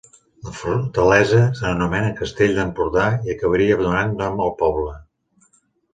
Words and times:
La 0.45 0.53
fortalesa 0.59 1.41
s'anomenà 1.59 2.09
castell 2.21 2.57
d'Empordà 2.61 3.05
i 3.29 3.35
acabaria 3.35 3.81
donant 3.83 4.19
nom 4.23 4.43
al 4.47 4.55
poble. 4.63 4.95